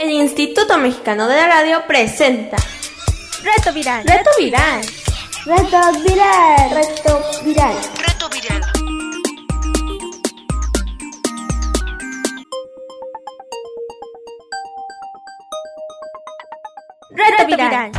[0.00, 2.56] El Instituto Mexicano de la Radio presenta
[3.42, 4.02] Reto Viral.
[4.02, 4.82] Reto Viral.
[5.44, 6.70] Reto Viral.
[6.70, 7.74] Reto Viral.
[7.98, 8.62] Reto Viral.
[17.10, 17.92] Reto Viral.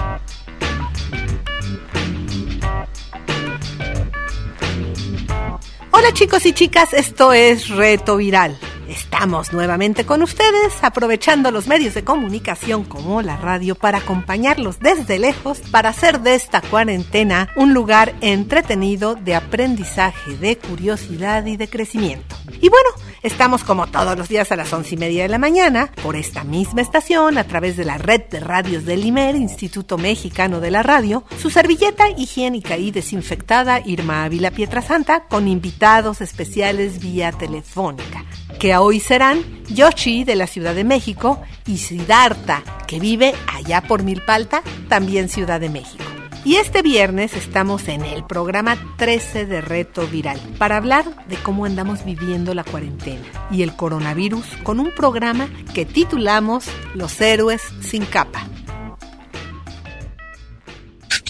[5.92, 8.58] Hola chicos y chicas, esto es Reto Viral.
[8.92, 15.18] Estamos nuevamente con ustedes, aprovechando los medios de comunicación como la radio para acompañarlos desde
[15.18, 21.70] lejos, para hacer de esta cuarentena un lugar entretenido de aprendizaje, de curiosidad y de
[21.70, 22.36] crecimiento.
[22.60, 22.90] Y bueno,
[23.24, 26.44] estamos como todos los días a las once y media de la mañana, por esta
[26.44, 30.84] misma estación, a través de la red de radios del IMER, Instituto Mexicano de la
[30.84, 38.26] Radio, su servilleta higiénica y desinfectada Irma Ávila Pietrasanta, con invitados especiales vía telefónica
[38.62, 44.04] que hoy serán Yoshi de la Ciudad de México y Siddhartha, que vive allá por
[44.04, 46.11] Milpalta, también Ciudad de México.
[46.44, 51.66] Y este viernes estamos en el programa 13 de Reto Viral para hablar de cómo
[51.66, 58.06] andamos viviendo la cuarentena y el coronavirus con un programa que titulamos Los héroes sin
[58.06, 58.48] capa.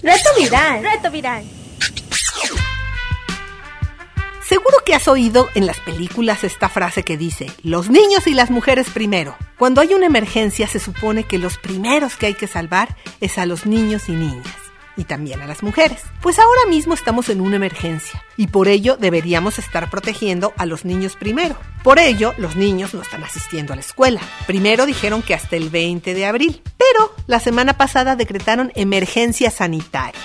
[0.01, 0.81] Reto Viral.
[0.81, 1.43] Reto Viral.
[4.47, 8.49] Seguro que has oído en las películas esta frase que dice, los niños y las
[8.49, 9.35] mujeres primero.
[9.57, 13.45] Cuando hay una emergencia se supone que los primeros que hay que salvar es a
[13.45, 14.60] los niños y niñas.
[14.97, 16.01] Y también a las mujeres.
[16.21, 20.85] Pues ahora mismo estamos en una emergencia y por ello deberíamos estar protegiendo a los
[20.85, 21.57] niños primero.
[21.83, 24.21] Por ello, los niños no están asistiendo a la escuela.
[24.47, 30.21] Primero dijeron que hasta el 20 de abril, pero la semana pasada decretaron emergencia sanitaria.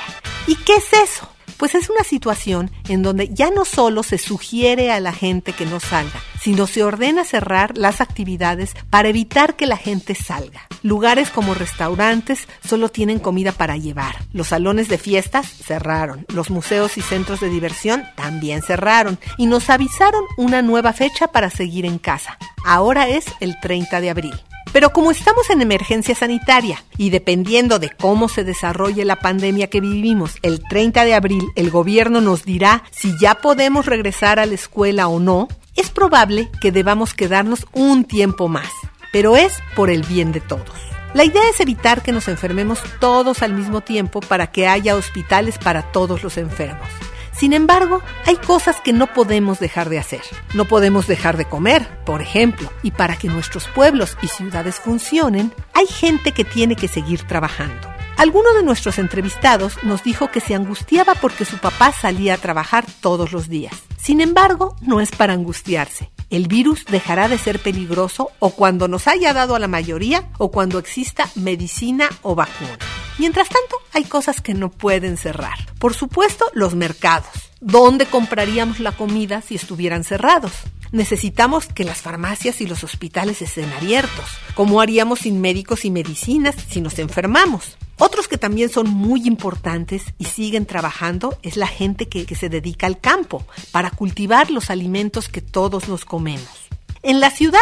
[0.47, 1.36] ¿Y qué es eso?
[1.57, 5.67] Pues es una situación en donde ya no solo se sugiere a la gente que
[5.67, 10.67] no salga, sino se ordena cerrar las actividades para evitar que la gente salga.
[10.83, 14.17] Lugares como restaurantes solo tienen comida para llevar.
[14.33, 16.27] Los salones de fiestas cerraron.
[16.29, 19.19] Los museos y centros de diversión también cerraron.
[19.39, 22.39] Y nos avisaron una nueva fecha para seguir en casa.
[22.65, 24.35] Ahora es el 30 de abril.
[24.77, 29.81] Pero como estamos en emergencia sanitaria y dependiendo de cómo se desarrolle la pandemia que
[29.81, 34.55] vivimos, el 30 de abril el gobierno nos dirá si ya podemos regresar a la
[34.55, 38.69] escuela o no, es probable que debamos quedarnos un tiempo más,
[39.15, 40.77] pero es por el bien de todos.
[41.15, 45.57] La idea es evitar que nos enfermemos todos al mismo tiempo para que haya hospitales
[45.57, 46.91] para todos los enfermos.
[47.39, 50.23] Sin embargo, hay cosas que no podemos dejar de hacer.
[50.55, 55.53] No podemos dejar de comer, por ejemplo, y para que nuestros pueblos y ciudades funcionen,
[55.75, 57.89] hay gente que tiene que seguir trabajando.
[58.17, 62.87] Alguno de nuestros entrevistados nos dijo que se angustiaba porque su papá salía a trabajar
[63.03, 63.75] todos los días.
[63.99, 66.11] Sin embargo, no es para angustiarse.
[66.31, 70.51] El virus dejará de ser peligroso o cuando nos haya dado a la mayoría o
[70.51, 72.79] cuando exista medicina o vacuna.
[73.19, 75.57] Mientras tanto, hay cosas que no pueden cerrar.
[75.79, 77.31] Por supuesto, los mercados.
[77.63, 80.53] ¿Dónde compraríamos la comida si estuvieran cerrados?
[80.93, 84.27] Necesitamos que las farmacias y los hospitales estén abiertos.
[84.55, 87.79] ¿Cómo haríamos sin médicos y medicinas si nos enfermamos?
[87.97, 92.51] Otros que también son muy importantes y siguen trabajando es la gente que, que, se
[92.51, 96.69] dedica al campo para cultivar los alimentos que todos nos comemos.
[97.03, 97.61] En la ciudad,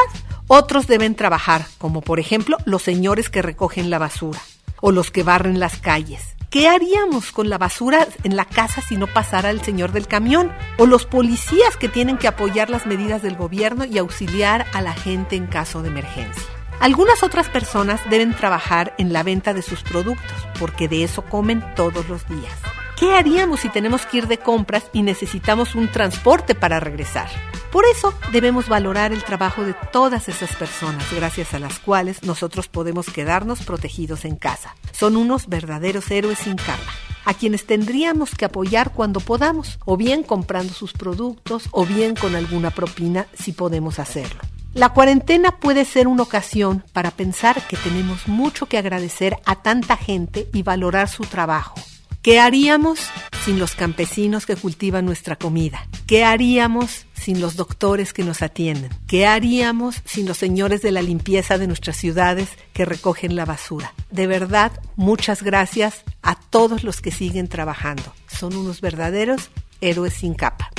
[0.49, 4.41] otros deben trabajar, como por ejemplo los señores que recogen la basura
[4.87, 6.37] o los que barren las calles.
[6.50, 10.53] ¿Qué haríamos con la basura en la casa si no pasara el señor del camión?
[10.77, 14.93] O los policías que tienen que apoyar las medidas del gobierno y auxiliar a la
[14.93, 16.44] gente en caso de emergencia.
[16.81, 21.65] Algunas otras personas deben trabajar en la venta de sus productos, porque de eso comen
[21.75, 22.53] todos los días.
[22.97, 27.28] ¿Qué haríamos si tenemos que ir de compras y necesitamos un transporte para regresar?
[27.72, 32.69] Por eso debemos valorar el trabajo de todas esas personas, gracias a las cuales nosotros
[32.69, 34.77] podemos quedarnos protegidos en casa.
[34.93, 36.93] Son unos verdaderos héroes sin capa
[37.25, 42.37] a quienes tendríamos que apoyar cuando podamos, o bien comprando sus productos, o bien con
[42.37, 44.43] alguna propina si podemos hacerlo.
[44.75, 49.97] La cuarentena puede ser una ocasión para pensar que tenemos mucho que agradecer a tanta
[49.97, 51.76] gente y valorar su trabajo.
[52.25, 53.00] ¿Qué haríamos
[53.44, 55.87] sin los campesinos que cultivan nuestra comida?
[56.06, 58.91] ¿Qué haríamos sin los doctores que nos atienden?
[59.06, 63.93] ¿Qué haríamos sin los señores de la limpieza de nuestras ciudades que recogen la basura?
[64.11, 68.15] De verdad, muchas gracias a todos los que siguen trabajando.
[68.26, 69.50] Son unos verdaderos
[69.82, 70.71] héroes sin capa.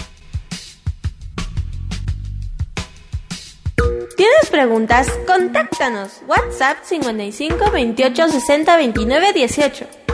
[4.18, 5.12] ¿Tienes preguntas?
[5.27, 6.24] Contáctanos.
[6.27, 10.05] WhatsApp 55 28 60 29 18.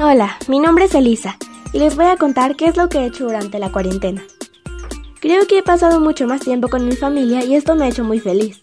[0.00, 1.36] Hola, mi nombre es Elisa
[1.72, 4.22] y les voy a contar qué es lo que he hecho durante la cuarentena.
[5.20, 8.04] Creo que he pasado mucho más tiempo con mi familia y esto me ha hecho
[8.04, 8.60] muy feliz.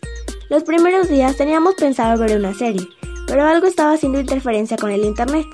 [0.49, 2.87] Los primeros días teníamos pensado ver una serie,
[3.27, 5.45] pero algo estaba haciendo interferencia con el internet,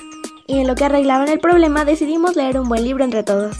[0.48, 3.58] y en lo que arreglaban el problema decidimos leer un buen libro entre todos.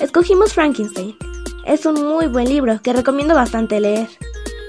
[0.00, 1.16] Escogimos Frankenstein.
[1.64, 4.08] Es un muy buen libro que recomiendo bastante leer.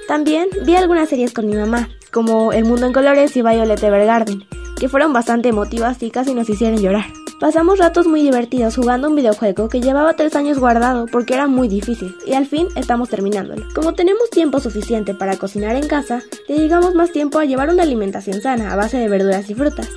[0.07, 4.45] También vi algunas series con mi mamá, como El Mundo en Colores y Violet Evergarden,
[4.79, 7.05] que fueron bastante emotivas y casi nos hicieron llorar.
[7.39, 11.67] Pasamos ratos muy divertidos jugando un videojuego que llevaba tres años guardado porque era muy
[11.67, 13.65] difícil y al fin estamos terminándolo.
[13.73, 18.41] Como tenemos tiempo suficiente para cocinar en casa, dedicamos más tiempo a llevar una alimentación
[18.41, 19.89] sana a base de verduras y frutas.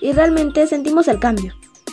[0.00, 1.52] Y realmente sentimos el cambio.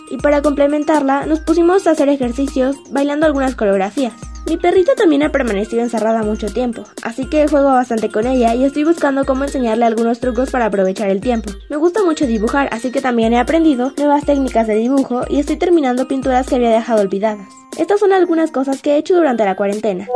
[0.09, 4.13] Y para complementarla, nos pusimos a hacer ejercicios bailando algunas coreografías.
[4.45, 8.65] Mi perrita también ha permanecido encerrada mucho tiempo, así que juego bastante con ella y
[8.65, 11.51] estoy buscando cómo enseñarle algunos trucos para aprovechar el tiempo.
[11.69, 15.55] Me gusta mucho dibujar, así que también he aprendido nuevas técnicas de dibujo y estoy
[15.55, 17.47] terminando pinturas que había dejado olvidadas.
[17.77, 20.07] Estas son algunas cosas que he hecho durante la cuarentena.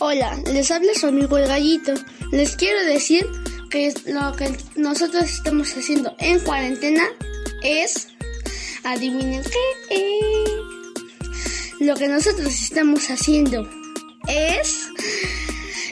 [0.00, 1.94] Hola, les habla su amigo el gallito.
[2.30, 3.26] Les quiero decir
[3.70, 7.02] que lo que nosotros estamos haciendo en cuarentena
[7.62, 8.08] es...
[8.84, 10.33] Adivinen qué
[11.80, 13.68] lo que nosotros estamos haciendo
[14.28, 14.88] es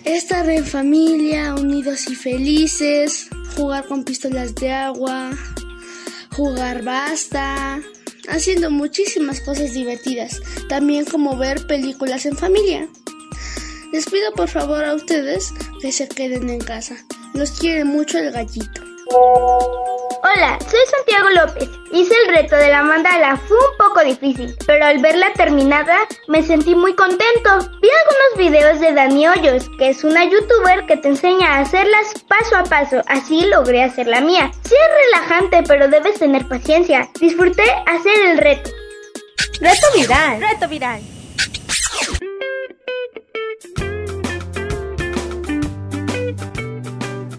[0.04, 5.30] estar en familia, unidos y felices, jugar con pistolas de agua,
[6.36, 7.80] jugar basta,
[8.28, 12.88] haciendo muchísimas cosas divertidas, también como ver películas en familia.
[13.92, 16.96] Les pido por favor a ustedes que se queden en casa.
[17.34, 18.82] Los quiere mucho el gallito.
[20.24, 21.68] Hola, soy Santiago López.
[21.90, 25.96] Hice el reto de la mandala, fue un poco difícil, pero al verla terminada
[26.28, 27.58] me sentí muy contento.
[27.82, 32.14] Vi algunos videos de Dani Hoyos, que es una youtuber que te enseña a hacerlas
[32.28, 34.52] paso a paso, así logré hacer la mía.
[34.62, 37.10] Sí es relajante, pero debes tener paciencia.
[37.20, 38.70] Disfruté hacer el reto.
[39.60, 40.40] Reto viral.
[40.40, 41.02] Reto viral.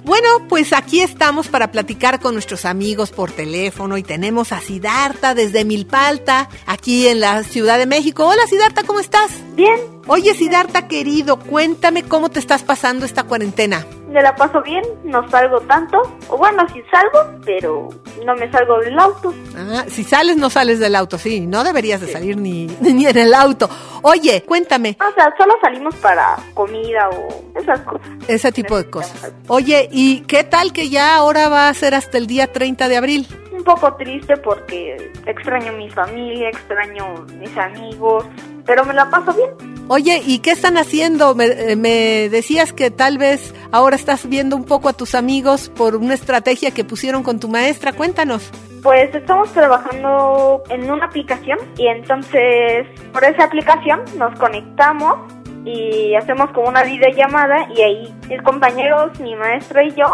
[0.04, 5.34] Bueno, pues aquí estamos para platicar con nuestros amigos por teléfono y tenemos a Sidarta
[5.34, 8.28] desde Milpalta, aquí en la Ciudad de México.
[8.28, 9.32] Hola Sidarta, ¿cómo estás?
[9.56, 9.80] Bien.
[10.08, 15.28] Oye Sidarta querido, cuéntame cómo te estás pasando esta cuarentena me la paso bien, no
[15.30, 16.00] salgo tanto,
[16.30, 17.90] o bueno, sí salgo, pero
[18.24, 19.34] no me salgo del auto.
[19.58, 23.18] Ah, si sales, no sales del auto, sí, no deberías de salir ni, ni en
[23.18, 23.68] el auto.
[24.04, 24.98] Oye, cuéntame.
[25.00, 28.08] O sea, solo salimos para comida o esas cosas.
[28.28, 29.34] Ese tipo de cosas.
[29.48, 32.98] Oye, ¿y qué tal que ya ahora va a ser hasta el día 30 de
[32.98, 33.28] abril?
[33.66, 38.26] Un poco triste porque extraño mi familia, extraño mis amigos,
[38.66, 39.52] pero me la paso bien.
[39.88, 41.34] Oye, ¿y qué están haciendo?
[41.40, 45.96] Eh, me, decías que tal vez ahora estás viendo un poco a tus amigos por
[45.96, 47.94] una estrategia que pusieron con tu maestra.
[47.94, 48.52] Cuéntanos.
[48.82, 55.20] Pues estamos trabajando en una aplicación y entonces por esa aplicación nos conectamos
[55.64, 60.06] y hacemos como una videollamada y ahí mis compañeros, mi maestra y yo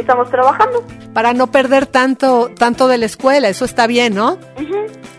[0.00, 0.84] estamos trabajando.
[1.12, 4.38] Para no perder tanto, tanto de la escuela, eso está bien, ¿no?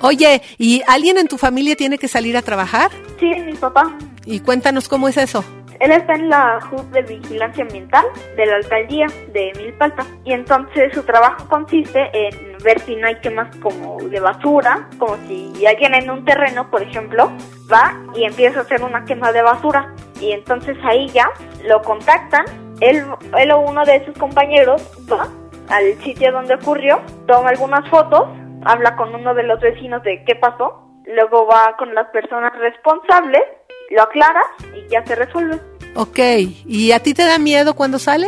[0.01, 2.91] Oye, ¿y alguien en tu familia tiene que salir a trabajar?
[3.19, 3.95] Sí, mi papá.
[4.25, 5.43] Y cuéntanos cómo es eso.
[5.81, 6.59] Él está en la
[6.91, 8.05] de Vigilancia Ambiental
[8.37, 13.15] de la alcaldía de Milpalta y entonces su trabajo consiste en ver si no hay
[13.15, 17.31] quemas como de basura, como si alguien en un terreno, por ejemplo,
[17.71, 21.27] va y empieza a hacer una quema de basura y entonces ahí ya
[21.65, 22.45] lo contactan,
[22.81, 23.05] él,
[23.37, 25.27] él o uno de sus compañeros va
[25.69, 28.23] al sitio donde ocurrió, toma algunas fotos,
[28.65, 33.41] habla con uno de los vecinos de qué pasó, luego va con las personas responsables,
[33.89, 34.41] lo aclara
[34.75, 35.59] y ya se resuelve.
[35.95, 36.19] Ok,
[36.65, 38.27] ¿y a ti te da miedo cuando sale?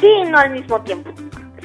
[0.00, 1.10] Sí, no al mismo tiempo.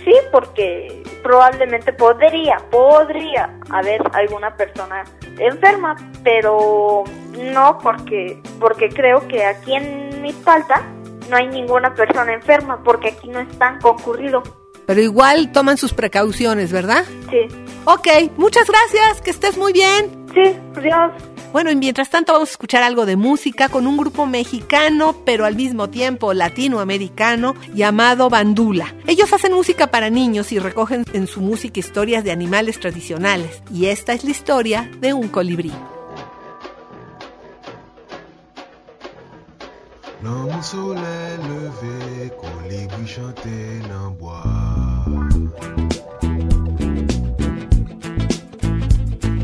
[0.04, 5.04] Sí, porque probablemente podría, podría haber alguna persona
[5.40, 7.04] enferma, pero
[7.40, 10.84] no porque, porque creo que aquí en mi falta
[11.30, 14.44] no hay ninguna persona enferma, porque aquí no es tan concurrido.
[14.86, 17.06] Pero igual toman sus precauciones, ¿verdad?
[17.30, 17.48] Sí.
[17.86, 20.26] Ok, muchas gracias, que estés muy bien.
[20.34, 21.12] Sí, adiós.
[21.56, 25.46] Bueno, y mientras tanto vamos a escuchar algo de música con un grupo mexicano, pero
[25.46, 28.94] al mismo tiempo latinoamericano, llamado Bandula.
[29.08, 33.62] Ellos hacen música para niños y recogen en su música historias de animales tradicionales.
[33.72, 35.72] Y esta es la historia de un colibrí.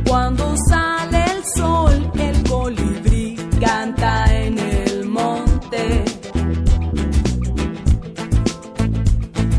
[0.08, 6.04] Cuando sale el sol, el colibrí canta en el monte.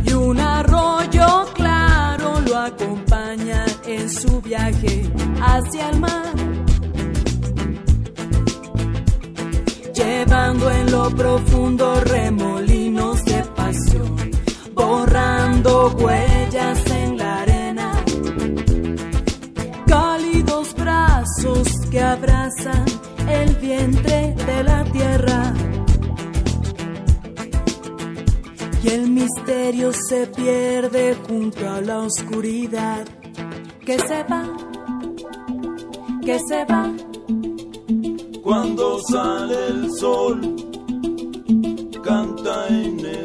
[0.05, 6.42] Y un arroyo claro lo acompaña en su viaje hacia el mar.
[10.53, 14.31] En lo profundo remolinos de pasión,
[14.75, 18.05] borrando huellas en la arena,
[19.87, 22.85] cálidos brazos que abrazan
[23.31, 25.55] el vientre de la tierra.
[28.85, 33.07] Y el misterio se pierde junto a la oscuridad
[33.87, 34.45] que se va,
[36.23, 37.12] que se va.
[38.53, 40.39] Cuando sale el sol,
[42.05, 43.22] canta en el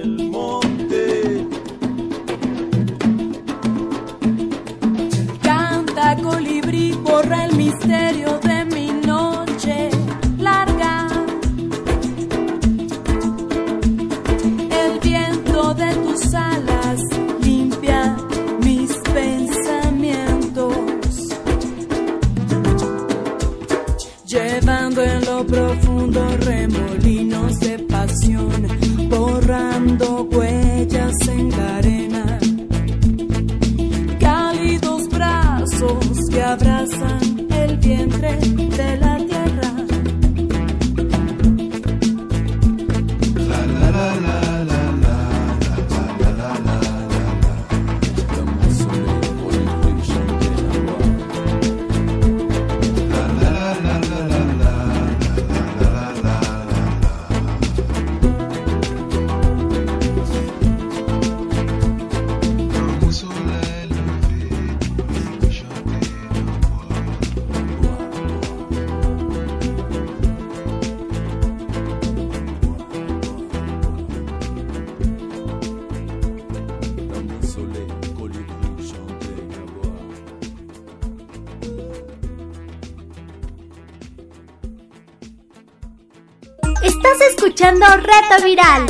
[87.77, 88.85] escuchando Reto Viral.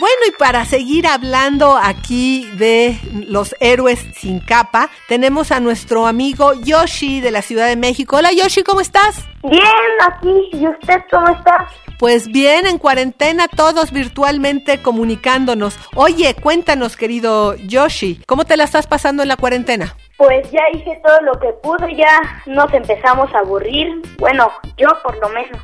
[0.00, 2.98] Bueno, y para seguir hablando aquí de
[3.28, 8.16] los héroes sin capa, tenemos a nuestro amigo Yoshi de la Ciudad de México.
[8.16, 9.26] Hola Yoshi, ¿cómo estás?
[9.42, 9.62] Bien,
[10.08, 10.48] aquí.
[10.52, 11.68] ¿Y usted cómo está?
[11.98, 15.78] Pues bien, en cuarentena todos virtualmente comunicándonos.
[15.94, 19.96] Oye, cuéntanos, querido Yoshi, ¿cómo te la estás pasando en la cuarentena?
[20.16, 24.00] Pues ya hice todo lo que pude, ya nos empezamos a aburrir.
[24.18, 25.60] Bueno, yo por lo menos.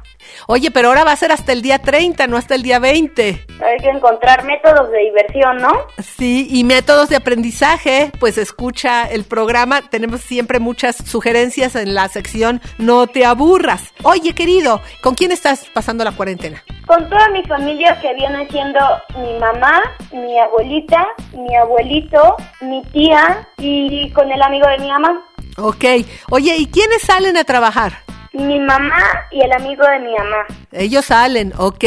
[0.46, 3.46] Oye, pero ahora va a ser hasta el día 30, no hasta el día 20.
[3.64, 5.72] Hay que encontrar métodos de diversión, ¿no?
[5.98, 9.82] Sí, y métodos de aprendizaje, pues escucha el programa.
[9.82, 13.92] Tenemos siempre muchas sugerencias en la sección No te aburras.
[14.02, 16.62] Oye, querido, ¿con quién estás pasando la cuarentena?
[16.86, 18.78] Con toda mi familia que viene siendo
[19.18, 25.22] mi mamá, mi abuelita, mi abuelito, mi tía y con el amigo de mi mamá.
[25.58, 25.84] Ok.
[26.30, 28.05] Oye, ¿y quiénes salen a trabajar?
[28.36, 30.44] Mi mamá y el amigo de mi mamá.
[30.72, 31.84] Ellos salen, ok.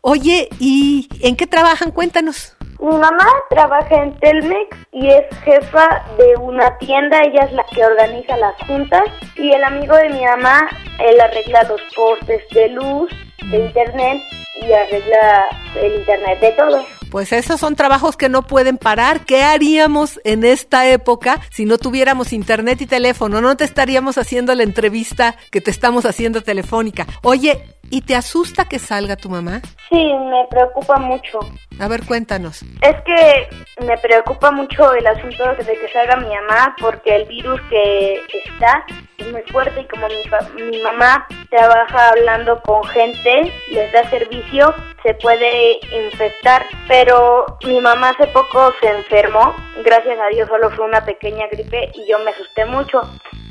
[0.00, 1.90] Oye, ¿y en qué trabajan?
[1.90, 2.56] Cuéntanos.
[2.80, 7.84] Mi mamá trabaja en Telmex y es jefa de una tienda, ella es la que
[7.84, 9.02] organiza las juntas
[9.34, 10.68] y el amigo de mi mamá,
[11.00, 13.10] él arregla los postes de luz,
[13.50, 14.22] de internet
[14.62, 16.97] y arregla el internet de todo.
[17.10, 19.24] Pues esos son trabajos que no pueden parar.
[19.24, 23.40] ¿Qué haríamos en esta época si no tuviéramos internet y teléfono?
[23.40, 27.06] No te estaríamos haciendo la entrevista que te estamos haciendo telefónica.
[27.22, 29.60] Oye, ¿y te asusta que salga tu mamá?
[29.88, 31.40] Sí, me preocupa mucho.
[31.80, 32.62] A ver, cuéntanos.
[32.82, 33.48] Es que
[33.84, 38.84] me preocupa mucho el asunto de que salga mi mamá porque el virus que está
[39.18, 44.74] es muy fuerte y como mi, mi mamá trabaja hablando con gente, les da servicio,
[45.02, 46.66] se puede infectar.
[46.86, 49.54] Pero mi mamá hace poco se enfermó,
[49.84, 53.00] gracias a Dios solo fue una pequeña gripe y yo me asusté mucho.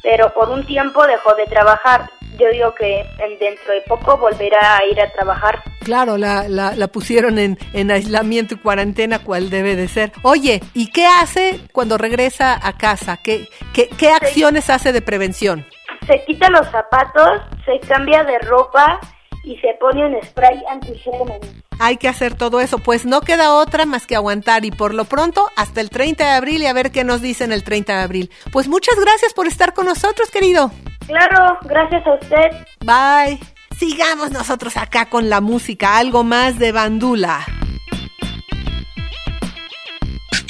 [0.04, 2.10] Pero por un tiempo dejó de trabajar.
[2.40, 5.64] Yo digo que en- dentro de poco volverá a ir a trabajar.
[5.84, 10.12] Claro, la, la, la pusieron en, en aislamiento y cuarentena, cual debe de ser.
[10.24, 13.18] Oye, ¿y qué hace cuando regresa a casa?
[13.18, 15.66] ¿Qué, qué, qué acciones hace de prevención?
[16.06, 19.00] Se quita los zapatos, se cambia de ropa
[19.44, 21.40] y se pone un spray antigérmenes.
[21.80, 25.06] Hay que hacer todo eso, pues no queda otra más que aguantar y por lo
[25.06, 28.04] pronto hasta el 30 de abril y a ver qué nos dicen el 30 de
[28.04, 28.32] abril.
[28.52, 30.72] Pues muchas gracias por estar con nosotros, querido.
[31.08, 32.66] Claro, gracias a usted.
[32.82, 33.40] Bye.
[33.78, 37.46] Sigamos nosotros acá con la música, algo más de bandula.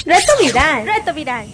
[0.06, 0.86] Reto viral.
[0.86, 1.46] Reto Viral.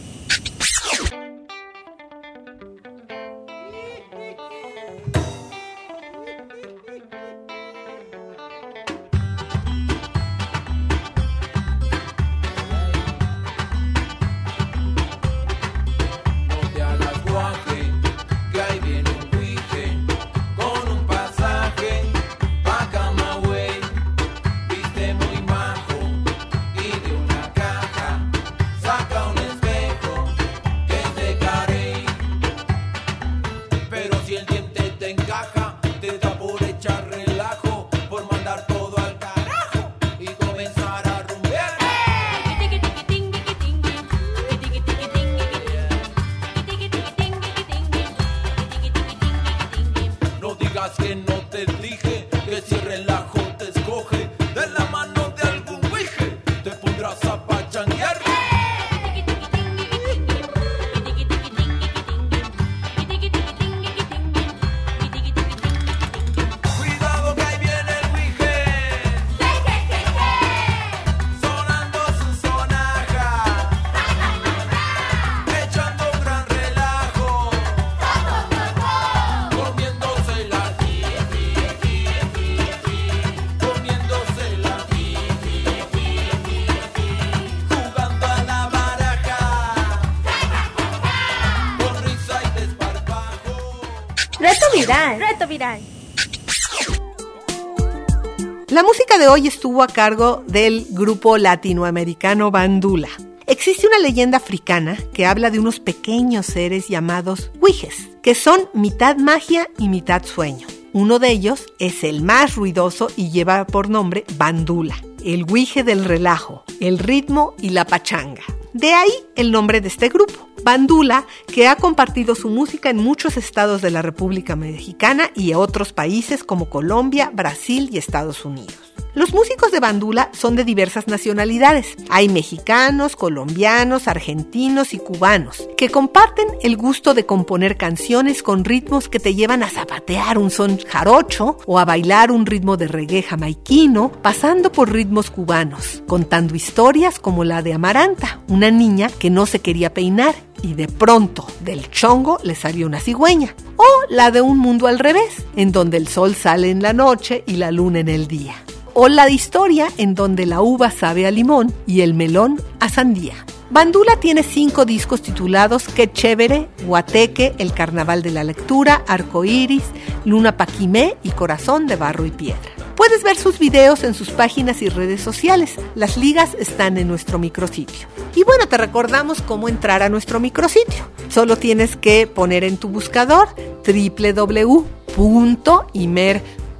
[99.29, 103.09] Hoy estuvo a cargo del grupo latinoamericano Bandula.
[103.47, 109.17] Existe una leyenda africana que habla de unos pequeños seres llamados wijes, que son mitad
[109.17, 110.67] magia y mitad sueño.
[110.93, 116.05] Uno de ellos es el más ruidoso y lleva por nombre Bandula, el wije del
[116.05, 118.43] relajo, el ritmo y la pachanga.
[118.73, 120.49] De ahí el nombre de este grupo.
[120.65, 125.93] Bandula, que ha compartido su música en muchos estados de la República Mexicana y otros
[125.93, 128.84] países como Colombia, Brasil y Estados Unidos.
[129.15, 131.95] Los músicos de bandula son de diversas nacionalidades.
[132.11, 139.09] Hay mexicanos, colombianos, argentinos y cubanos, que comparten el gusto de componer canciones con ritmos
[139.09, 143.23] que te llevan a zapatear un son jarocho o a bailar un ritmo de reggae
[143.23, 149.47] jamaiquino, pasando por ritmos cubanos, contando historias como la de Amaranta, una niña que no
[149.47, 153.55] se quería peinar y de pronto del chongo le salió una cigüeña.
[153.77, 157.45] O la de un mundo al revés, en donde el sol sale en la noche
[157.47, 158.57] y la luna en el día.
[158.97, 163.35] O de historia en donde la uva sabe a limón y el melón a sandía.
[163.71, 169.83] Bandula tiene cinco discos titulados Qué chévere, Guateque, El Carnaval de la Lectura, Arcoíris,
[170.25, 172.71] Luna Paquimé y Corazón de Barro y Piedra.
[172.95, 175.75] Puedes ver sus videos en sus páginas y redes sociales.
[175.97, 178.07] Las ligas están en nuestro micrositio.
[178.37, 181.09] Y bueno, te recordamos cómo entrar a nuestro micrositio.
[181.29, 183.49] Solo tienes que poner en tu buscador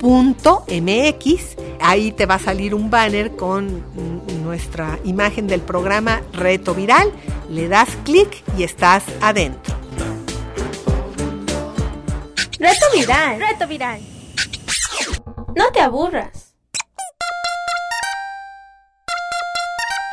[0.05, 1.57] www.imer.mx.
[1.81, 3.83] Ahí te va a salir un banner con
[4.43, 7.11] nuestra imagen del programa Reto Viral.
[7.49, 9.75] Le das clic y estás adentro.
[12.59, 13.41] Reto viral.
[13.41, 14.01] Reto viral.
[15.57, 16.55] No te aburras.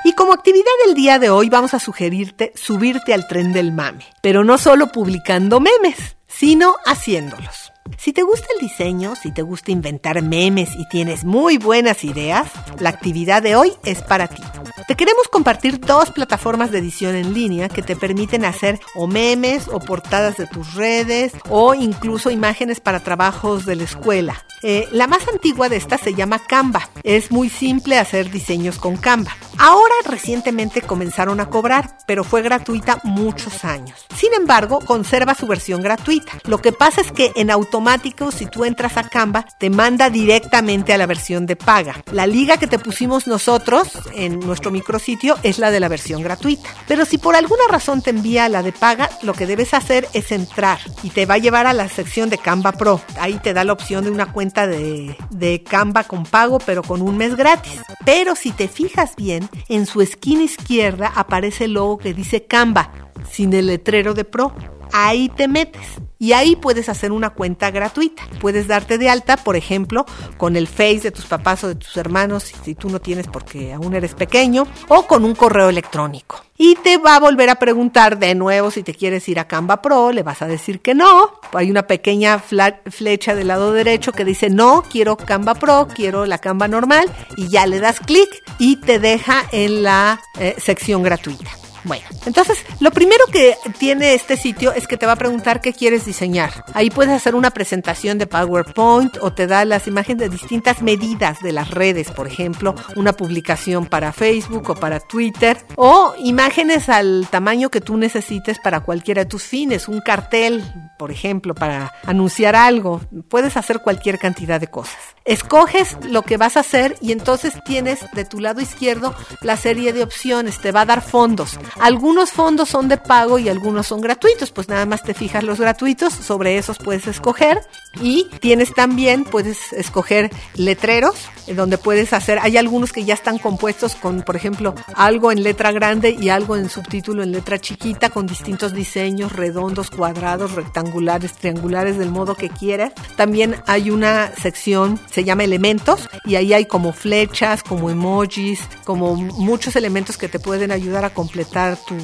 [0.04, 4.06] Y como actividad del día de hoy vamos a sugerirte subirte al tren del mame,
[4.22, 7.71] pero no solo publicando memes, sino haciéndolos.
[7.98, 12.50] Si te gusta el diseño, si te gusta inventar memes y tienes muy buenas ideas,
[12.80, 14.42] la actividad de hoy es para ti.
[14.88, 19.68] Te queremos compartir dos plataformas de edición en línea que te permiten hacer o memes
[19.68, 24.46] o portadas de tus redes o incluso imágenes para trabajos de la escuela.
[24.64, 26.88] Eh, la más antigua de estas se llama Canva.
[27.04, 29.36] Es muy simple hacer diseños con Canva.
[29.58, 34.08] Ahora recientemente comenzaron a cobrar, pero fue gratuita muchos años.
[34.16, 36.34] Sin embargo, conserva su versión gratuita.
[36.46, 40.92] Lo que pasa es que en automático, si tú entras a Canva, te manda directamente
[40.92, 42.04] a la versión de paga.
[42.12, 46.70] La liga que te pusimos nosotros en nuestro micrositio es la de la versión gratuita.
[46.86, 50.34] Pero si por alguna razón te envía la de paga, lo que debes hacer es
[50.34, 53.00] entrar y te va a llevar a la sección de Canva Pro.
[53.18, 57.02] Ahí te da la opción de una cuenta de, de Canva con pago, pero con
[57.02, 57.80] un mes gratis.
[58.04, 62.92] Pero si te fijas bien, en su esquina izquierda aparece el logo que dice Canva,
[63.32, 64.54] sin el letrero de Pro.
[64.94, 68.22] Ahí te metes y ahí puedes hacer una cuenta gratuita.
[68.40, 70.06] Puedes darte de alta, por ejemplo,
[70.38, 73.74] con el Face de tus papás o de tus hermanos, si tú no tienes porque
[73.74, 76.46] aún eres pequeño, o con un correo electrónico.
[76.58, 79.82] Y te va a volver a preguntar de nuevo si te quieres ir a Canva
[79.82, 81.32] Pro, le vas a decir que no.
[81.54, 86.38] Hay una pequeña flecha del lado derecho que dice no, quiero Canva Pro, quiero la
[86.38, 91.50] Canva normal, y ya le das clic y te deja en la eh, sección gratuita.
[91.84, 95.74] Bueno, entonces lo primero que tiene este sitio es que te va a preguntar qué
[95.74, 96.66] quieres diseñar.
[96.74, 101.40] Ahí puedes hacer una presentación de PowerPoint o te da las imágenes de distintas medidas
[101.42, 107.28] de las redes, por ejemplo, una publicación para Facebook o para Twitter o imágenes al
[107.30, 110.64] tamaño que tú necesites para cualquiera de tus fines, un cartel,
[110.98, 113.02] por ejemplo, para anunciar algo.
[113.30, 115.00] Puedes hacer cualquier cantidad de cosas.
[115.26, 119.94] Escoges lo que vas a hacer y entonces tienes de tu lado izquierdo la serie
[119.94, 121.60] de opciones, te va a dar fondos.
[121.80, 125.60] Algunos fondos son de pago y algunos son gratuitos, pues nada más te fijas los
[125.60, 127.62] gratuitos, sobre esos puedes escoger
[128.02, 131.16] y tienes también, puedes escoger letreros,
[131.48, 135.44] eh, donde puedes hacer, hay algunos que ya están compuestos con, por ejemplo, algo en
[135.44, 141.34] letra grande y algo en subtítulo en letra chiquita, con distintos diseños, redondos, cuadrados, rectangulares,
[141.34, 142.94] triangulares, del modo que quieras.
[143.16, 149.16] También hay una sección, se llama elementos, y ahí hay como flechas, como emojis, como
[149.16, 151.98] muchos elementos que te pueden ayudar a completar tu,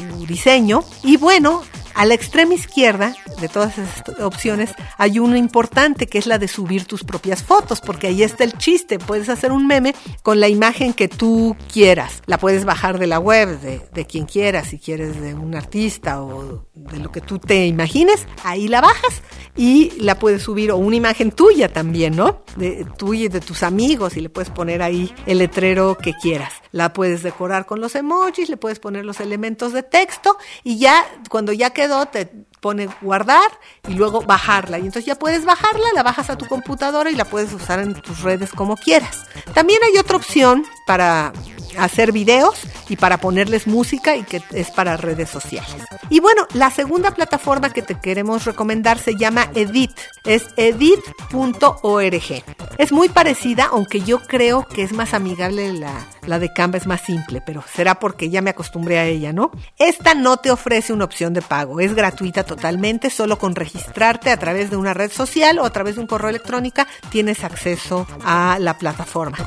[0.00, 0.82] tu diseño.
[1.02, 1.62] Y bueno,
[1.94, 6.48] a la extrema izquierda de todas esas opciones hay una importante que es la de
[6.48, 8.98] subir tus propias fotos, porque ahí está el chiste.
[8.98, 12.22] Puedes hacer un meme con la imagen que tú quieras.
[12.26, 16.22] La puedes bajar de la web, de, de quien quieras, si quieres de un artista
[16.22, 18.26] o de lo que tú te imagines.
[18.44, 19.22] Ahí la bajas
[19.56, 22.42] y la puedes subir, o una imagen tuya también, ¿no?
[22.56, 26.52] De tuya y de tus amigos, y le puedes poner ahí el letrero que quieras.
[26.72, 31.04] La puedes decorar con los emojis, le puedes poner los elementos de texto, y ya,
[31.28, 33.50] cuando ya quedó, te pone guardar
[33.88, 34.78] y luego bajarla.
[34.78, 37.94] Y entonces ya puedes bajarla, la bajas a tu computadora y la puedes usar en
[37.94, 39.26] tus redes como quieras.
[39.54, 41.32] También hay otra opción para
[41.78, 45.74] hacer videos y para ponerles música y que es para redes sociales.
[46.08, 49.92] Y bueno, la segunda plataforma que te queremos recomendar se llama Edit.
[50.24, 52.44] Es edit.org.
[52.78, 56.86] Es muy parecida, aunque yo creo que es más amigable la, la de Canva, es
[56.86, 59.50] más simple, pero será porque ya me acostumbré a ella, ¿no?
[59.78, 64.36] Esta no te ofrece una opción de pago, es gratuita totalmente, solo con registrarte a
[64.36, 68.58] través de una red social o a través de un correo electrónico tienes acceso a
[68.60, 69.38] la plataforma.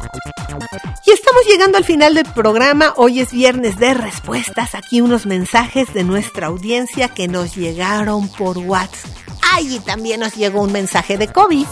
[1.05, 5.93] Y estamos llegando al final del programa, hoy es viernes de respuestas, aquí unos mensajes
[5.93, 9.11] de nuestra audiencia que nos llegaron por WhatsApp.
[9.51, 11.65] Ay, también nos llegó un mensaje de COVID.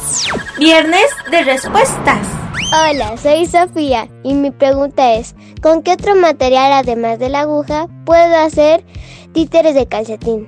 [0.59, 2.40] Viernes de respuestas.
[2.73, 7.89] Hola, soy Sofía y mi pregunta es, ¿con qué otro material además de la aguja
[8.05, 8.86] puedo hacer
[9.34, 10.47] títeres de calcetín?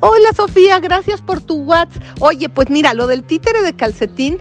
[0.00, 2.02] Hola Sofía, gracias por tu WhatsApp.
[2.20, 4.38] Oye, pues mira, lo del títere de calcetín